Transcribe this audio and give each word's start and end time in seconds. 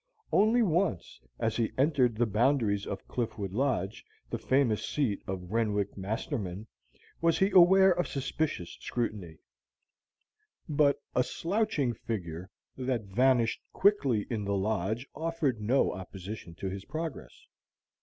Only 0.31 0.63
once, 0.63 1.21
as 1.39 1.55
he 1.57 1.73
entered 1.77 2.15
the 2.15 2.25
boundaries 2.25 2.87
of 2.87 3.07
Cliffwood 3.07 3.53
Lodge, 3.53 4.03
the 4.31 4.39
famous 4.39 4.83
seat 4.83 5.21
of 5.27 5.51
Renwyck 5.51 5.95
Masterman, 5.95 6.65
was 7.21 7.37
he 7.37 7.51
aware 7.51 7.91
of 7.91 8.07
suspicious 8.07 8.75
scrutiny; 8.81 9.37
but 10.67 10.99
a 11.13 11.23
slouching 11.23 11.93
figure 11.93 12.49
that 12.77 13.03
vanished 13.13 13.61
quickly 13.73 14.25
in 14.31 14.43
the 14.43 14.57
lodge 14.57 15.05
offered 15.13 15.61
no 15.61 15.91
opposition 15.93 16.55
to 16.55 16.67
his 16.67 16.83
progress. 16.83 17.45